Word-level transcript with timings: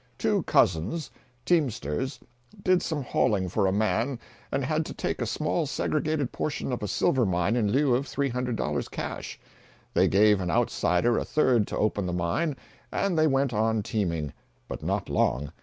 Two 0.17 0.41
cousins, 0.41 1.11
teamsters, 1.45 2.19
did 2.63 2.81
some 2.81 3.03
hauling 3.03 3.49
for 3.49 3.67
a 3.67 3.71
man 3.71 4.17
and 4.51 4.65
had 4.65 4.83
to 4.87 4.95
take 4.95 5.21
a 5.21 5.27
small 5.27 5.67
segregated 5.67 6.31
portion 6.31 6.71
of 6.71 6.81
a 6.81 6.87
silver 6.87 7.23
mine 7.23 7.55
in 7.55 7.71
lieu 7.71 7.93
of 7.93 8.07
$300 8.07 8.89
cash. 8.89 9.39
They 9.93 10.07
gave 10.07 10.41
an 10.41 10.49
outsider 10.49 11.19
a 11.19 11.23
third 11.23 11.67
to 11.67 11.77
open 11.77 12.07
the 12.07 12.13
mine, 12.13 12.55
and 12.91 13.15
they 13.15 13.27
went 13.27 13.53
on 13.53 13.83
teaming. 13.83 14.33
But 14.67 14.81
not 14.81 15.07
long. 15.07 15.51